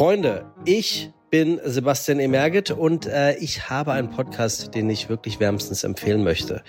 Freunde, 0.00 0.46
ich 0.64 1.10
bin 1.28 1.60
Sebastian 1.62 2.20
Emerget 2.20 2.70
und 2.70 3.04
äh, 3.04 3.36
ich 3.36 3.68
habe 3.68 3.92
einen 3.92 4.08
Podcast, 4.08 4.74
den 4.74 4.88
ich 4.88 5.10
wirklich 5.10 5.40
wärmstens 5.40 5.84
empfehlen 5.84 6.24
möchte. 6.24 6.62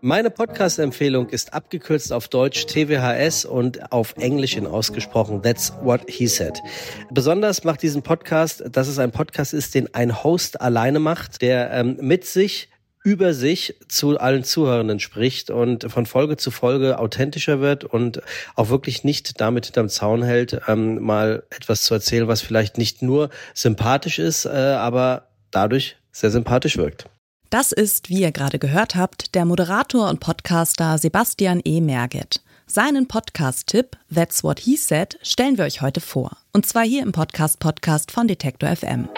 Meine 0.00 0.30
Podcast-Empfehlung 0.30 1.28
ist 1.28 1.52
abgekürzt 1.52 2.14
auf 2.14 2.28
Deutsch 2.28 2.64
TWHS 2.64 3.44
und 3.44 3.92
auf 3.92 4.14
Englisch 4.16 4.56
in 4.56 4.66
ausgesprochen 4.66 5.42
That's 5.42 5.74
What 5.82 6.08
He 6.08 6.26
Said. 6.28 6.62
Besonders 7.10 7.62
macht 7.62 7.82
diesen 7.82 8.00
Podcast, 8.00 8.64
dass 8.72 8.88
es 8.88 8.98
ein 8.98 9.10
Podcast 9.10 9.52
ist, 9.52 9.74
den 9.74 9.94
ein 9.94 10.24
Host 10.24 10.58
alleine 10.58 10.98
macht, 10.98 11.42
der 11.42 11.70
ähm, 11.70 11.98
mit 12.00 12.24
sich 12.24 12.70
über 13.02 13.34
sich 13.34 13.76
zu 13.88 14.18
allen 14.18 14.44
Zuhörenden 14.44 15.00
spricht 15.00 15.50
und 15.50 15.90
von 15.90 16.06
Folge 16.06 16.36
zu 16.36 16.50
Folge 16.50 16.98
authentischer 16.98 17.60
wird 17.60 17.84
und 17.84 18.22
auch 18.54 18.68
wirklich 18.68 19.04
nicht 19.04 19.40
damit 19.40 19.66
hinterm 19.66 19.88
Zaun 19.88 20.22
hält, 20.22 20.60
ähm, 20.68 21.02
mal 21.02 21.42
etwas 21.50 21.82
zu 21.82 21.94
erzählen, 21.94 22.28
was 22.28 22.40
vielleicht 22.40 22.78
nicht 22.78 23.02
nur 23.02 23.30
sympathisch 23.54 24.18
ist, 24.18 24.44
äh, 24.44 24.48
aber 24.48 25.28
dadurch 25.50 25.96
sehr 26.12 26.30
sympathisch 26.30 26.76
wirkt. 26.76 27.06
Das 27.50 27.72
ist, 27.72 28.10
wie 28.10 28.20
ihr 28.20 28.32
gerade 28.32 28.58
gehört 28.58 28.94
habt, 28.94 29.34
der 29.34 29.46
Moderator 29.46 30.10
und 30.10 30.20
Podcaster 30.20 30.98
Sebastian 30.98 31.62
E. 31.64 31.80
Merget. 31.80 32.42
Seinen 32.66 33.08
Podcast-Tipp 33.08 33.96
That's 34.14 34.44
What 34.44 34.60
He 34.60 34.76
Said 34.76 35.18
stellen 35.22 35.56
wir 35.56 35.64
euch 35.64 35.80
heute 35.80 36.02
vor. 36.02 36.36
Und 36.52 36.66
zwar 36.66 36.84
hier 36.84 37.02
im 37.02 37.12
Podcast-Podcast 37.12 38.10
von 38.10 38.28
Detektor 38.28 38.76
FM. 38.76 39.08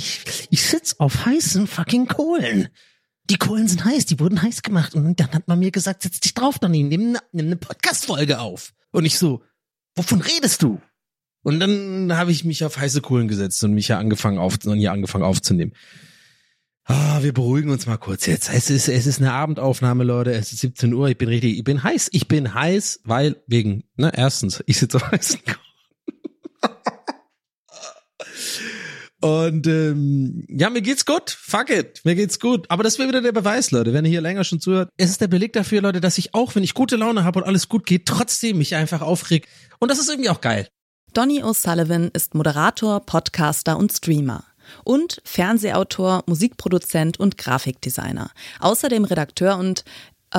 Ich, 0.00 0.48
ich 0.50 0.62
sitz 0.62 0.96
auf 0.98 1.26
heißen 1.26 1.66
fucking 1.66 2.06
Kohlen. 2.06 2.68
Die 3.28 3.36
Kohlen 3.36 3.68
sind 3.68 3.84
heiß, 3.84 4.06
die 4.06 4.18
wurden 4.18 4.42
heiß 4.42 4.62
gemacht. 4.62 4.94
Und 4.94 5.20
dann 5.20 5.30
hat 5.32 5.46
man 5.46 5.58
mir 5.58 5.70
gesagt, 5.70 6.02
setz 6.02 6.20
dich 6.20 6.34
drauf, 6.34 6.58
Donny, 6.58 6.82
nimm, 6.82 7.16
nimm 7.32 7.46
eine 7.46 7.56
Podcast-Folge 7.56 8.40
auf. 8.40 8.72
Und 8.92 9.04
ich 9.04 9.18
so, 9.18 9.42
wovon 9.94 10.20
redest 10.20 10.62
du? 10.62 10.80
Und 11.42 11.60
dann 11.60 12.16
habe 12.16 12.32
ich 12.32 12.44
mich 12.44 12.64
auf 12.64 12.76
heiße 12.76 13.02
Kohlen 13.02 13.28
gesetzt 13.28 13.62
und 13.62 13.72
mich 13.72 13.88
ja 13.88 13.98
angefangen 13.98 14.38
auf, 14.38 14.56
hier 14.62 14.92
angefangen 14.92 15.24
aufzunehmen. 15.24 15.72
Ah, 16.84 17.22
wir 17.22 17.32
beruhigen 17.32 17.70
uns 17.70 17.86
mal 17.86 17.98
kurz 17.98 18.26
jetzt. 18.26 18.52
Es 18.52 18.68
ist, 18.68 18.88
es 18.88 19.06
ist 19.06 19.20
eine 19.20 19.32
Abendaufnahme, 19.32 20.02
Leute. 20.02 20.32
Es 20.32 20.52
ist 20.52 20.60
17 20.60 20.92
Uhr. 20.92 21.08
Ich 21.08 21.18
bin 21.18 21.28
richtig, 21.28 21.56
ich 21.56 21.64
bin 21.64 21.82
heiß. 21.82 22.08
Ich 22.12 22.26
bin 22.26 22.52
heiß, 22.52 23.00
weil 23.04 23.36
wegen, 23.46 23.84
ne, 23.96 24.10
erstens, 24.14 24.62
ich 24.66 24.78
sitze 24.78 24.96
auf 24.96 25.10
heißen 25.12 25.44
Kohlen. 25.44 25.69
Und 29.20 29.66
ähm, 29.66 30.44
ja, 30.48 30.70
mir 30.70 30.80
geht's 30.80 31.04
gut. 31.04 31.30
Fuck 31.30 31.70
it. 31.70 32.00
Mir 32.04 32.14
geht's 32.14 32.40
gut. 32.40 32.66
Aber 32.70 32.82
das 32.82 32.98
wäre 32.98 33.08
wieder 33.08 33.20
der 33.20 33.32
Beweis, 33.32 33.70
Leute, 33.70 33.92
wenn 33.92 34.04
ihr 34.06 34.10
hier 34.10 34.22
länger 34.22 34.44
schon 34.44 34.60
zuhört. 34.60 34.88
Es 34.96 35.10
ist 35.10 35.20
der 35.20 35.28
Beleg 35.28 35.52
dafür, 35.52 35.82
Leute, 35.82 36.00
dass 36.00 36.16
ich 36.16 36.34
auch, 36.34 36.54
wenn 36.54 36.64
ich 36.64 36.72
gute 36.72 36.96
Laune 36.96 37.24
habe 37.24 37.40
und 37.40 37.46
alles 37.46 37.68
gut 37.68 37.84
geht, 37.84 38.06
trotzdem 38.06 38.58
mich 38.58 38.74
einfach 38.74 39.02
aufreg. 39.02 39.46
Und 39.78 39.90
das 39.90 39.98
ist 39.98 40.08
irgendwie 40.08 40.30
auch 40.30 40.40
geil. 40.40 40.68
Donny 41.12 41.42
O'Sullivan 41.42 42.10
ist 42.14 42.34
Moderator, 42.34 43.00
Podcaster 43.00 43.76
und 43.76 43.92
Streamer. 43.92 44.44
Und 44.84 45.20
Fernsehautor, 45.24 46.22
Musikproduzent 46.26 47.18
und 47.18 47.36
Grafikdesigner. 47.36 48.30
Außerdem 48.60 49.04
Redakteur 49.04 49.58
und 49.58 49.84
äh, 50.32 50.38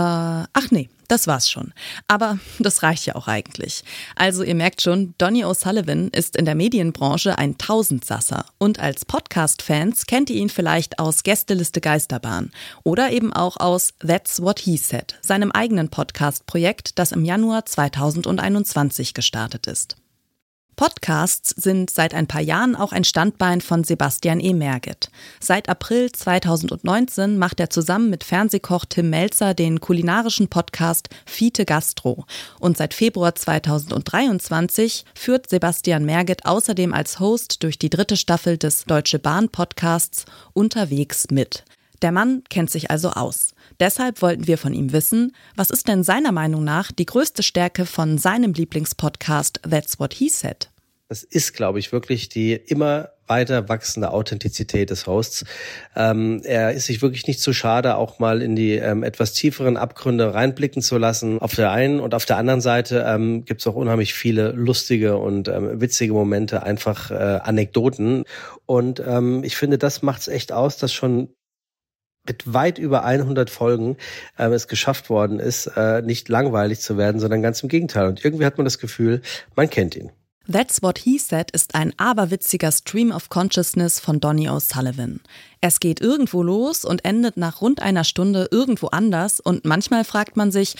das 1.11 1.27
war's 1.27 1.49
schon. 1.49 1.73
Aber 2.07 2.39
das 2.59 2.83
reicht 2.83 3.05
ja 3.05 3.15
auch 3.15 3.27
eigentlich. 3.27 3.83
Also 4.15 4.43
ihr 4.43 4.55
merkt 4.55 4.81
schon, 4.81 5.13
Donny 5.17 5.43
O'Sullivan 5.43 6.13
ist 6.15 6.37
in 6.37 6.45
der 6.45 6.55
Medienbranche 6.55 7.37
ein 7.37 7.57
Tausendsasser. 7.57 8.45
Und 8.57 8.79
als 8.79 9.05
Podcast-Fans 9.05 10.05
kennt 10.05 10.29
ihr 10.29 10.37
ihn 10.37 10.49
vielleicht 10.49 10.99
aus 10.99 11.23
Gästeliste 11.23 11.81
Geisterbahn 11.81 12.51
oder 12.83 13.11
eben 13.11 13.33
auch 13.33 13.57
aus 13.57 13.93
That's 13.99 14.41
What 14.41 14.59
He 14.59 14.77
Said, 14.77 15.19
seinem 15.21 15.51
eigenen 15.51 15.89
Podcast-Projekt, 15.89 16.97
das 16.97 17.11
im 17.11 17.25
Januar 17.25 17.65
2021 17.65 19.13
gestartet 19.13 19.67
ist. 19.67 20.00
Podcasts 20.75 21.49
sind 21.49 21.89
seit 21.89 22.13
ein 22.13 22.27
paar 22.27 22.41
Jahren 22.41 22.75
auch 22.75 22.91
ein 22.91 23.03
Standbein 23.03 23.61
von 23.61 23.83
Sebastian 23.83 24.39
E. 24.39 24.53
Merget. 24.53 25.11
Seit 25.39 25.69
April 25.69 26.11
2019 26.11 27.37
macht 27.37 27.59
er 27.59 27.69
zusammen 27.69 28.09
mit 28.09 28.23
Fernsehkoch 28.23 28.85
Tim 28.85 29.09
Melzer 29.09 29.53
den 29.53 29.79
kulinarischen 29.79 30.47
Podcast 30.47 31.09
Fiete 31.25 31.65
Gastro. 31.65 32.25
Und 32.59 32.77
seit 32.77 32.93
Februar 32.93 33.35
2023 33.35 35.05
führt 35.13 35.49
Sebastian 35.49 36.05
Merget 36.05 36.45
außerdem 36.45 36.93
als 36.93 37.19
Host 37.19 37.63
durch 37.63 37.77
die 37.77 37.89
dritte 37.89 38.17
Staffel 38.17 38.57
des 38.57 38.85
Deutsche 38.85 39.19
Bahn 39.19 39.49
Podcasts 39.49 40.25
Unterwegs 40.53 41.27
mit. 41.31 41.63
Der 42.01 42.11
Mann 42.11 42.43
kennt 42.49 42.71
sich 42.71 42.89
also 42.89 43.11
aus. 43.11 43.53
Deshalb 43.79 44.21
wollten 44.21 44.47
wir 44.47 44.57
von 44.57 44.73
ihm 44.73 44.91
wissen, 44.91 45.33
was 45.55 45.69
ist 45.69 45.87
denn 45.87 46.03
seiner 46.03 46.31
Meinung 46.31 46.63
nach 46.63 46.91
die 46.91 47.05
größte 47.05 47.43
Stärke 47.43 47.85
von 47.85 48.17
seinem 48.17 48.53
Lieblingspodcast 48.53 49.61
That's 49.69 49.99
What 49.99 50.13
He 50.13 50.29
Said? 50.29 50.69
Das 51.09 51.23
ist, 51.23 51.53
glaube 51.53 51.77
ich, 51.77 51.91
wirklich 51.91 52.29
die 52.29 52.53
immer 52.53 53.09
weiter 53.27 53.69
wachsende 53.69 54.11
Authentizität 54.11 54.89
des 54.89 55.07
Hosts. 55.07 55.45
Ähm, 55.95 56.41
er 56.43 56.71
ist 56.71 56.85
sich 56.85 57.01
wirklich 57.01 57.27
nicht 57.27 57.39
zu 57.39 57.53
schade, 57.53 57.97
auch 57.97 58.19
mal 58.19 58.41
in 58.41 58.55
die 58.55 58.75
ähm, 58.75 59.03
etwas 59.03 59.33
tieferen 59.33 59.77
Abgründe 59.77 60.33
reinblicken 60.33 60.81
zu 60.81 60.97
lassen. 60.97 61.39
Auf 61.39 61.55
der 61.55 61.71
einen 61.71 61.99
und 61.99 62.13
auf 62.13 62.25
der 62.25 62.37
anderen 62.37 62.61
Seite 62.61 63.05
ähm, 63.07 63.45
gibt 63.45 63.61
es 63.61 63.67
auch 63.67 63.75
unheimlich 63.75 64.13
viele 64.13 64.51
lustige 64.51 65.17
und 65.17 65.49
ähm, 65.49 65.81
witzige 65.81 66.13
Momente, 66.13 66.63
einfach 66.63 67.11
äh, 67.11 67.13
Anekdoten. 67.13 68.23
Und 68.65 69.01
ähm, 69.05 69.43
ich 69.43 69.55
finde, 69.57 69.77
das 69.77 70.01
macht 70.01 70.21
es 70.21 70.27
echt 70.29 70.51
aus, 70.51 70.77
dass 70.77 70.93
schon 70.93 71.29
mit 72.25 72.53
weit 72.53 72.77
über 72.77 73.03
100 73.03 73.49
Folgen 73.49 73.97
äh, 74.37 74.45
es 74.47 74.67
geschafft 74.67 75.09
worden 75.09 75.39
ist, 75.39 75.67
äh, 75.75 76.01
nicht 76.01 76.29
langweilig 76.29 76.79
zu 76.79 76.97
werden, 76.97 77.19
sondern 77.19 77.41
ganz 77.41 77.63
im 77.63 77.69
Gegenteil. 77.69 78.07
Und 78.07 78.23
irgendwie 78.23 78.45
hat 78.45 78.57
man 78.57 78.65
das 78.65 78.79
Gefühl, 78.79 79.21
man 79.55 79.69
kennt 79.69 79.95
ihn. 79.95 80.11
That's 80.51 80.81
What 80.81 80.97
He 80.99 81.17
Said 81.17 81.51
ist 81.51 81.75
ein 81.75 81.93
aberwitziger 81.97 82.71
Stream 82.71 83.11
of 83.11 83.29
Consciousness 83.29 83.99
von 83.99 84.19
Donny 84.19 84.49
O'Sullivan. 84.49 85.19
Es 85.61 85.79
geht 85.79 86.01
irgendwo 86.01 86.41
los 86.41 86.83
und 86.83 87.05
endet 87.05 87.37
nach 87.37 87.61
rund 87.61 87.81
einer 87.81 88.03
Stunde 88.03 88.47
irgendwo 88.51 88.87
anders 88.87 89.39
und 89.39 89.65
manchmal 89.65 90.03
fragt 90.03 90.37
man 90.37 90.51
sich, 90.51 90.75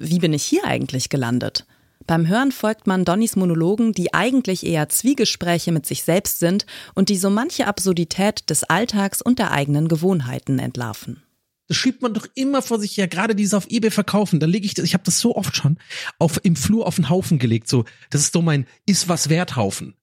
wie 0.00 0.18
bin 0.18 0.32
ich 0.34 0.44
hier 0.44 0.64
eigentlich 0.64 1.08
gelandet? 1.08 1.66
Beim 2.08 2.26
Hören 2.26 2.52
folgt 2.52 2.86
man 2.86 3.04
Donnys 3.04 3.36
Monologen, 3.36 3.92
die 3.92 4.14
eigentlich 4.14 4.64
eher 4.64 4.88
Zwiegespräche 4.88 5.72
mit 5.72 5.84
sich 5.84 6.04
selbst 6.04 6.38
sind 6.38 6.64
und 6.94 7.10
die 7.10 7.18
so 7.18 7.28
manche 7.28 7.66
Absurdität 7.66 8.48
des 8.48 8.64
Alltags 8.64 9.20
und 9.20 9.38
der 9.38 9.52
eigenen 9.52 9.88
Gewohnheiten 9.88 10.58
entlarven. 10.58 11.22
Das 11.66 11.76
schiebt 11.76 12.00
man 12.00 12.14
doch 12.14 12.26
immer 12.34 12.62
vor 12.62 12.80
sich 12.80 12.96
her, 12.96 13.08
gerade 13.08 13.34
dieses 13.34 13.52
auf 13.52 13.66
eBay 13.68 13.90
verkaufen. 13.90 14.40
Da 14.40 14.46
lege 14.46 14.64
ich 14.64 14.72
das, 14.72 14.86
ich 14.86 14.94
habe 14.94 15.04
das 15.04 15.20
so 15.20 15.36
oft 15.36 15.54
schon 15.54 15.76
auf 16.18 16.40
im 16.44 16.56
Flur 16.56 16.86
auf 16.86 16.96
den 16.96 17.10
Haufen 17.10 17.38
gelegt. 17.38 17.68
So, 17.68 17.84
das 18.08 18.22
ist 18.22 18.32
so 18.32 18.40
mein 18.40 18.66
ist 18.86 19.10
was 19.10 19.28
wert 19.28 19.56
Haufen. 19.56 19.94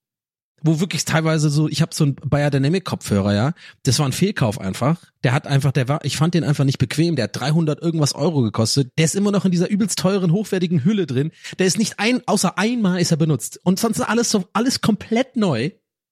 Wo 0.62 0.80
wirklich 0.80 1.06
teilweise 1.06 1.50
so, 1.50 1.68
ich 1.70 1.82
habe 1.82 1.94
so 1.94 2.06
einen 2.06 2.16
Bayer 2.16 2.50
Dynamic 2.50 2.86
Kopfhörer, 2.86 3.34
ja. 3.34 3.54
Das 3.84 4.00
war 4.00 4.06
ein 4.08 4.14
Fehlkauf 4.14 4.60
einfach. 4.60 5.04
Der 5.24 5.34
hat 5.34 5.48
einfach, 5.48 5.72
der 5.72 5.88
war, 5.88 6.04
ich 6.04 6.18
fand 6.18 6.34
den 6.34 6.44
einfach 6.44 6.64
nicht 6.64 6.80
bequem. 6.80 7.16
Der 7.16 7.26
hat 7.26 7.40
300 7.40 7.82
irgendwas 7.82 8.16
Euro 8.16 8.42
gekostet. 8.42 8.92
Der 8.98 9.06
ist 9.06 9.16
immer 9.16 9.32
noch 9.32 9.46
in 9.46 9.52
dieser 9.52 9.70
übelst 9.70 10.00
teuren, 10.00 10.32
hochwertigen 10.32 10.84
Hülle 10.84 11.06
drin. 11.06 11.32
Der 11.60 11.68
ist 11.68 11.78
nicht 11.78 12.00
ein, 12.00 12.22
außer 12.26 12.58
einmal 12.58 13.00
ist 13.00 13.12
er 13.12 13.18
benutzt. 13.18 13.60
Und 13.64 13.80
sonst 13.80 14.00
ist 14.00 14.06
alles 14.06 14.32
so, 14.32 14.46
alles 14.54 14.82
komplett 14.82 15.36
neu. 15.36 15.72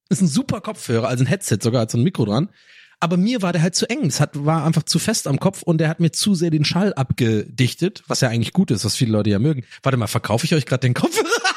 Ist 0.10 0.22
ein 0.22 0.28
super 0.28 0.62
Kopfhörer, 0.62 1.08
also 1.08 1.24
ein 1.24 1.28
Headset 1.28 1.60
sogar, 1.62 1.82
hat 1.82 1.92
so 1.92 1.98
ein 1.98 2.04
Mikro 2.04 2.26
dran 2.26 2.50
aber 3.04 3.18
mir 3.18 3.42
war 3.42 3.52
der 3.52 3.62
halt 3.62 3.76
zu 3.76 3.90
eng. 3.90 4.06
Es 4.06 4.22
hat, 4.22 4.46
war 4.46 4.64
einfach 4.66 4.84
zu 4.84 4.98
fest 4.98 5.28
am 5.28 5.38
Kopf 5.38 5.62
und 5.62 5.80
der 5.80 5.90
hat 5.90 6.00
mir 6.00 6.14
zu 6.14 6.36
sehr 6.36 6.52
den 6.52 6.64
Schall 6.64 6.94
abgedichtet, 6.94 8.02
was 8.08 8.22
ja 8.22 8.30
eigentlich 8.30 8.54
gut 8.54 8.72
ist, 8.72 8.86
was 8.86 8.96
viele 8.96 9.12
Leute 9.12 9.30
ja 9.30 9.40
mögen. 9.40 9.66
Warte 9.84 9.98
mal, 9.98 10.08
verkaufe 10.08 10.46
ich 10.46 10.56
euch 10.56 10.66
gerade 10.66 10.88
den 10.88 10.94
Kopf? 10.94 11.22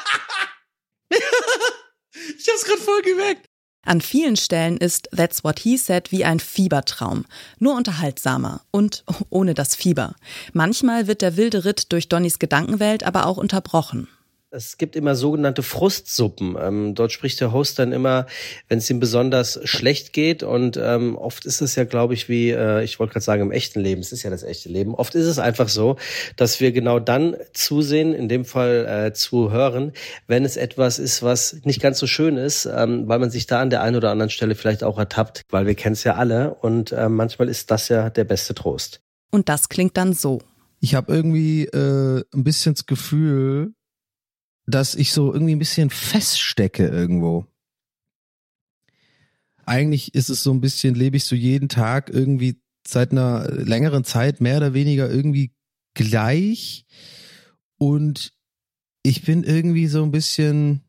voll 2.87 3.01
geweckt. 3.01 3.45
An 3.85 4.01
vielen 4.01 4.35
Stellen 4.35 4.77
ist 4.77 5.09
That's 5.15 5.43
What 5.43 5.59
He 5.59 5.77
Said 5.77 6.11
wie 6.11 6.25
ein 6.25 6.39
Fiebertraum, 6.39 7.25
nur 7.59 7.75
unterhaltsamer 7.75 8.61
und 8.71 9.05
ohne 9.29 9.53
das 9.53 9.75
Fieber. 9.75 10.15
Manchmal 10.53 11.07
wird 11.07 11.21
der 11.21 11.37
wilde 11.37 11.63
Ritt 11.63 11.91
durch 11.91 12.09
Donnys 12.09 12.39
Gedankenwelt 12.39 13.03
aber 13.03 13.25
auch 13.25 13.37
unterbrochen. 13.37 14.07
Es 14.49 14.77
gibt 14.77 14.95
immer 14.95 15.13
sogenannte 15.15 15.61
Frustsuppen. 15.61 16.55
Ähm, 16.57 16.95
dort 16.95 17.11
spricht 17.11 17.41
der 17.41 17.51
Host 17.51 17.79
dann 17.79 17.91
immer, 17.91 18.27
wenn 18.69 18.77
es 18.77 18.89
ihm 18.89 19.01
besonders 19.01 19.59
schlecht 19.65 20.13
geht. 20.13 20.41
Und 20.41 20.77
ähm, 20.81 21.17
oft 21.17 21.45
ist 21.45 21.59
es 21.59 21.75
ja, 21.75 21.83
glaube 21.83 22.13
ich, 22.13 22.29
wie, 22.29 22.51
äh, 22.51 22.81
ich 22.81 22.97
wollte 22.97 23.11
gerade 23.11 23.25
sagen, 23.25 23.41
im 23.41 23.51
echten 23.51 23.81
Leben. 23.81 23.99
Es 23.99 24.13
ist 24.13 24.23
ja 24.23 24.29
das 24.29 24.43
echte 24.43 24.69
Leben. 24.69 24.95
Oft 24.95 25.15
ist 25.15 25.25
es 25.25 25.37
einfach 25.37 25.67
so, 25.67 25.97
dass 26.37 26.61
wir 26.61 26.71
genau 26.71 26.99
dann 26.99 27.35
zusehen, 27.51 28.13
in 28.13 28.29
dem 28.29 28.45
Fall 28.45 28.85
äh, 28.85 29.13
zuhören, 29.13 29.91
wenn 30.27 30.45
es 30.45 30.55
etwas 30.55 30.97
ist, 30.97 31.23
was 31.23 31.57
nicht 31.65 31.81
ganz 31.81 31.99
so 31.99 32.07
schön 32.07 32.37
ist, 32.37 32.65
ähm, 32.65 33.09
weil 33.09 33.19
man 33.19 33.29
sich 33.29 33.47
da 33.47 33.59
an 33.59 33.69
der 33.69 33.81
einen 33.81 33.97
oder 33.97 34.11
anderen 34.11 34.29
Stelle 34.29 34.55
vielleicht 34.55 34.81
auch 34.81 34.97
ertappt, 34.97 35.43
weil 35.49 35.65
wir 35.65 35.75
kennen 35.75 35.93
es 35.93 36.05
ja 36.05 36.15
alle. 36.15 36.53
Und 36.53 36.93
äh, 36.93 37.09
manchmal 37.09 37.49
ist 37.49 37.69
das 37.69 37.89
ja 37.89 38.09
der 38.09 38.23
beste 38.23 38.55
Trost. 38.55 39.01
Und 39.29 39.49
das 39.49 39.67
klingt 39.67 39.97
dann 39.97 40.13
so. 40.13 40.39
Ich 40.79 40.95
habe 40.95 41.11
irgendwie 41.13 41.65
äh, 41.65 42.23
ein 42.33 42.43
bisschen 42.43 42.75
das 42.75 42.85
Gefühl, 42.85 43.73
dass 44.67 44.95
ich 44.95 45.13
so 45.13 45.33
irgendwie 45.33 45.55
ein 45.55 45.59
bisschen 45.59 45.89
feststecke 45.89 46.87
irgendwo. 46.87 47.45
Eigentlich 49.65 50.13
ist 50.13 50.29
es 50.29 50.43
so 50.43 50.51
ein 50.51 50.61
bisschen, 50.61 50.93
lebe 50.93 51.17
ich 51.17 51.25
so 51.25 51.35
jeden 51.35 51.69
Tag 51.69 52.09
irgendwie 52.09 52.61
seit 52.85 53.11
einer 53.11 53.49
längeren 53.51 54.03
Zeit 54.03 54.39
mehr 54.39 54.57
oder 54.57 54.73
weniger 54.73 55.09
irgendwie 55.09 55.53
gleich 55.93 56.85
und 57.77 58.33
ich 59.03 59.23
bin 59.23 59.43
irgendwie 59.43 59.87
so 59.87 60.03
ein 60.03 60.11
bisschen 60.11 60.81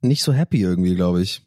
nicht 0.00 0.22
so 0.22 0.32
happy 0.32 0.60
irgendwie, 0.60 0.94
glaube 0.94 1.22
ich. 1.22 1.42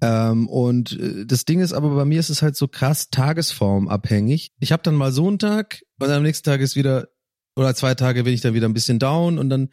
Ähm, 0.00 0.48
und 0.48 0.98
äh, 0.98 1.26
das 1.26 1.44
Ding 1.44 1.60
ist 1.60 1.72
aber 1.72 1.94
bei 1.94 2.04
mir 2.04 2.20
ist 2.20 2.30
es 2.30 2.42
halt 2.42 2.56
so 2.56 2.68
krass 2.68 3.10
tagesformabhängig. 3.10 4.52
Ich 4.60 4.72
habe 4.72 4.82
dann 4.82 4.94
mal 4.94 5.12
so 5.12 5.28
einen 5.28 5.38
Tag 5.38 5.82
und 5.98 6.10
am 6.10 6.22
nächsten 6.22 6.44
Tag 6.44 6.60
ist 6.60 6.76
wieder 6.76 7.08
oder 7.56 7.74
zwei 7.74 7.94
Tage 7.94 8.24
bin 8.24 8.32
ich 8.32 8.40
dann 8.40 8.54
wieder 8.54 8.68
ein 8.68 8.74
bisschen 8.74 8.98
down 8.98 9.38
und 9.38 9.50
dann 9.50 9.70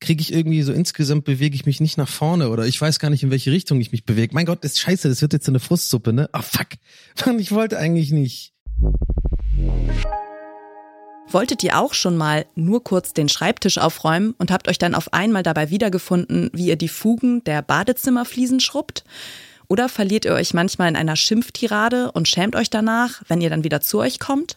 kriege 0.00 0.20
ich 0.20 0.32
irgendwie 0.32 0.62
so 0.62 0.72
insgesamt 0.72 1.24
bewege 1.24 1.54
ich 1.54 1.66
mich 1.66 1.80
nicht 1.80 1.96
nach 1.96 2.08
vorne 2.08 2.50
oder 2.50 2.66
ich 2.66 2.80
weiß 2.80 2.98
gar 2.98 3.10
nicht 3.10 3.22
in 3.22 3.30
welche 3.30 3.50
Richtung 3.50 3.80
ich 3.80 3.92
mich 3.92 4.04
bewege. 4.04 4.34
Mein 4.34 4.46
Gott, 4.46 4.64
ist 4.64 4.78
scheiße, 4.78 5.08
das 5.08 5.22
wird 5.22 5.32
jetzt 5.32 5.48
eine 5.48 5.60
Frustsuppe, 5.60 6.12
ne? 6.12 6.28
Ah 6.32 6.40
oh, 6.40 6.42
fuck. 6.42 6.68
Mann, 7.26 7.38
ich 7.38 7.52
wollte 7.52 7.78
eigentlich 7.78 8.12
nicht. 8.12 8.52
Wolltet 11.28 11.62
ihr 11.64 11.78
auch 11.78 11.92
schon 11.92 12.16
mal 12.16 12.46
nur 12.54 12.84
kurz 12.84 13.12
den 13.12 13.28
Schreibtisch 13.28 13.78
aufräumen 13.78 14.34
und 14.38 14.50
habt 14.50 14.68
euch 14.68 14.78
dann 14.78 14.94
auf 14.94 15.12
einmal 15.12 15.42
dabei 15.42 15.70
wiedergefunden, 15.70 16.50
wie 16.52 16.68
ihr 16.68 16.76
die 16.76 16.88
Fugen 16.88 17.42
der 17.44 17.62
Badezimmerfliesen 17.62 18.60
schrubbt? 18.60 19.04
Oder 19.68 19.88
verliert 19.88 20.24
ihr 20.24 20.32
euch 20.32 20.54
manchmal 20.54 20.88
in 20.88 20.96
einer 20.96 21.16
Schimpftirade 21.16 22.12
und 22.12 22.28
schämt 22.28 22.54
euch 22.54 22.70
danach, 22.70 23.22
wenn 23.26 23.40
ihr 23.40 23.50
dann 23.50 23.64
wieder 23.64 23.80
zu 23.80 23.98
euch 23.98 24.20
kommt? 24.20 24.56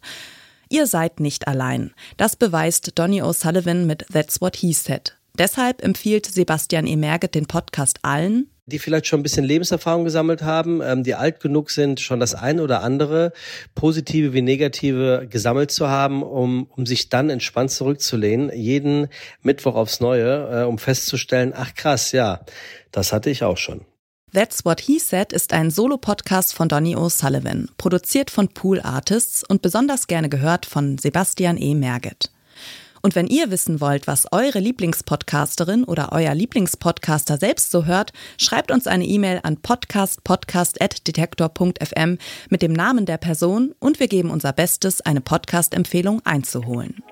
Ihr 0.69 0.85
seid 0.85 1.19
nicht 1.19 1.47
allein. 1.47 1.95
Das 2.17 2.35
beweist 2.35 2.91
Donny 2.99 3.23
O'Sullivan 3.23 3.85
mit 3.85 4.05
That's 4.13 4.39
What 4.39 4.55
He 4.57 4.71
Said. 4.71 5.18
Deshalb 5.39 5.81
empfiehlt 5.81 6.25
Sebastian 6.25 6.85
E. 6.85 6.97
Merget 6.97 7.33
den 7.33 7.45
Podcast 7.45 7.99
allen, 8.01 8.51
die 8.65 8.77
vielleicht 8.77 9.07
schon 9.07 9.21
ein 9.21 9.23
bisschen 9.23 9.45
Lebenserfahrung 9.45 10.03
gesammelt 10.03 10.41
haben, 10.41 10.81
ähm, 10.81 11.03
die 11.03 11.15
alt 11.15 11.39
genug 11.39 11.71
sind, 11.71 12.01
schon 12.01 12.19
das 12.19 12.35
eine 12.35 12.61
oder 12.61 12.83
andere, 12.83 13.31
positive 13.73 14.33
wie 14.33 14.41
negative, 14.41 15.27
gesammelt 15.29 15.71
zu 15.71 15.87
haben, 15.87 16.23
um, 16.23 16.67
um 16.75 16.85
sich 16.85 17.07
dann 17.07 17.29
entspannt 17.29 17.71
zurückzulehnen, 17.71 18.51
jeden 18.53 19.07
Mittwoch 19.41 19.75
aufs 19.75 20.01
Neue, 20.01 20.63
äh, 20.63 20.65
um 20.65 20.77
festzustellen, 20.77 21.53
ach 21.55 21.73
krass, 21.73 22.11
ja, 22.11 22.41
das 22.91 23.13
hatte 23.13 23.29
ich 23.29 23.43
auch 23.43 23.57
schon. 23.57 23.85
That's 24.33 24.65
What 24.65 24.81
He 24.81 24.99
Said 24.99 25.31
ist 25.31 25.53
ein 25.53 25.71
Solo-Podcast 25.71 26.53
von 26.53 26.67
Donny 26.67 26.97
O'Sullivan, 26.97 27.69
produziert 27.77 28.29
von 28.29 28.49
Pool 28.49 28.81
Artists 28.81 29.43
und 29.43 29.61
besonders 29.61 30.07
gerne 30.07 30.27
gehört 30.27 30.65
von 30.65 30.97
Sebastian 30.97 31.55
E. 31.57 31.75
Merget. 31.75 32.29
Und 33.01 33.15
wenn 33.15 33.27
ihr 33.27 33.51
wissen 33.51 33.79
wollt, 33.81 34.07
was 34.07 34.31
eure 34.31 34.59
Lieblingspodcasterin 34.59 35.83
oder 35.83 36.11
euer 36.11 36.33
Lieblingspodcaster 36.33 37.37
selbst 37.37 37.69
so 37.71 37.85
hört, 37.85 38.13
schreibt 38.37 38.71
uns 38.71 38.87
eine 38.87 39.05
E-Mail 39.05 39.41
an 39.43 39.57
podcastpodcast.detektor.fm 39.57 42.17
mit 42.49 42.61
dem 42.61 42.71
Namen 42.73 43.05
der 43.05 43.17
Person 43.17 43.73
und 43.79 43.99
wir 43.99 44.07
geben 44.07 44.31
unser 44.31 44.53
Bestes, 44.53 45.01
eine 45.01 45.19
Podcast-Empfehlung 45.21 46.21
einzuholen. 46.25 47.03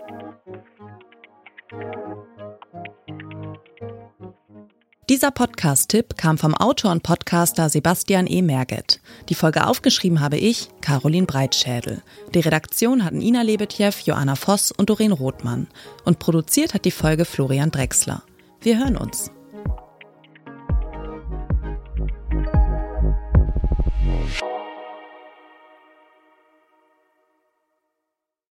Dieser 5.09 5.31
Podcast-Tipp 5.31 6.18
kam 6.18 6.38
vom 6.38 6.54
Autor 6.54 6.92
und 6.92 7.01
Podcaster 7.01 7.69
Sebastian 7.69 8.27
E. 8.27 8.42
Merget. 8.42 9.00
Die 9.30 9.36
Folge 9.36 9.65
aufgeschrieben 9.65 10.19
habe 10.19 10.36
ich, 10.36 10.68
Caroline 10.81 11.25
Breitschädel. 11.25 12.01
Die 12.33 12.42
Redaktion 12.42 13.06
hatten 13.06 13.21
Ina 13.21 13.42
Lebetjew, 13.42 13.94
Joanna 14.04 14.36
Voss 14.36 14.74
und 14.74 14.89
Doreen 14.89 15.13
Rothmann. 15.13 15.68
Und 16.04 16.19
produziert 16.19 16.74
hat 16.74 16.83
die 16.83 16.92
Folge 16.92 17.24
Florian 17.24 17.71
Drexler. 17.71 18.21
Wir 18.59 18.80
hören 18.80 18.98
uns. 18.98 19.31